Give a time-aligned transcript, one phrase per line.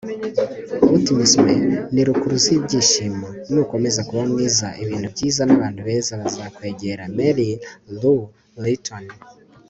[0.95, 1.43] optimism
[1.93, 3.27] ni rukuruzi y'ibyishimo.
[3.51, 7.49] nukomeza kuba mwiza, ibintu byiza n'abantu beza bazakwegera.- mary
[7.99, 8.19] lou
[8.63, 9.03] retton